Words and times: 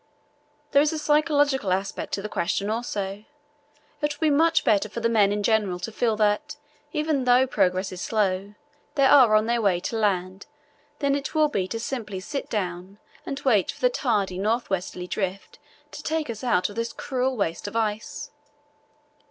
There 0.71 0.81
is 0.81 0.91
a 0.91 0.97
psychological 0.97 1.71
aspect 1.71 2.11
to 2.15 2.23
the 2.23 2.27
question 2.27 2.71
also. 2.71 3.25
It 4.01 4.19
will 4.19 4.31
be 4.31 4.35
much 4.35 4.63
better 4.63 4.89
for 4.89 4.99
the 4.99 5.07
men 5.09 5.31
in 5.31 5.43
general 5.43 5.77
to 5.77 5.91
feel 5.91 6.15
that, 6.15 6.55
even 6.91 7.25
though 7.25 7.45
progress 7.45 7.91
is 7.91 8.01
slow, 8.01 8.55
they 8.95 9.05
are 9.05 9.35
on 9.35 9.45
their 9.45 9.61
way 9.61 9.79
to 9.81 9.99
land 9.99 10.47
than 10.97 11.13
it 11.13 11.35
will 11.35 11.49
be 11.49 11.69
simply 11.77 12.17
to 12.17 12.25
sit 12.27 12.49
down 12.49 12.97
and 13.27 13.41
wait 13.41 13.71
for 13.73 13.81
the 13.81 13.89
tardy 13.91 14.39
north 14.39 14.71
westerly 14.71 15.05
drift 15.05 15.59
to 15.91 16.01
take 16.01 16.31
us 16.31 16.43
out 16.43 16.67
of 16.67 16.75
this 16.75 16.93
cruel 16.93 17.37
waste 17.37 17.67
of 17.67 17.75
ice. 17.75 18.31